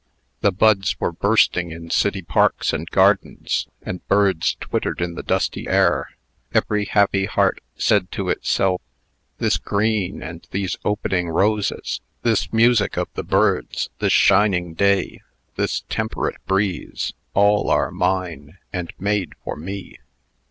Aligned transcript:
The 0.39 0.51
buds 0.51 0.99
were 0.99 1.11
bursting 1.11 1.69
in 1.69 1.91
city 1.91 2.23
parks 2.23 2.73
and 2.73 2.89
gardens, 2.89 3.67
and 3.83 4.03
birds 4.07 4.55
twittered 4.59 4.99
in 4.99 5.13
the 5.13 5.21
dusty 5.21 5.67
air. 5.69 6.17
Every 6.55 6.85
happy 6.85 7.25
heart 7.25 7.61
said 7.75 8.11
to 8.13 8.29
itself, 8.29 8.81
"This 9.37 9.57
green, 9.57 10.23
and 10.23 10.43
these 10.49 10.75
opening 10.83 11.29
roses, 11.29 12.01
this 12.23 12.51
music 12.51 12.97
of 12.97 13.09
the 13.13 13.21
birds, 13.23 13.91
this 13.99 14.11
shining 14.13 14.73
day, 14.73 15.21
this 15.55 15.81
temperate 15.81 16.43
breeze, 16.47 17.13
are 17.35 17.39
all 17.43 17.91
mine, 17.91 18.57
and 18.73 18.91
made 18.97 19.33
for 19.43 19.55
me." 19.55 19.99